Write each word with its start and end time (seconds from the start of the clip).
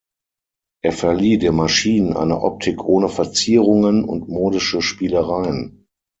Er 0.83 0.93
verlieh 0.93 1.37
den 1.37 1.53
Maschinen 1.55 2.17
eine 2.17 2.41
Optik 2.41 2.83
ohne 2.83 3.07
Verzierungen 3.07 4.03
und 4.03 4.27
modische 4.29 4.81
Spielereien. 4.81 5.85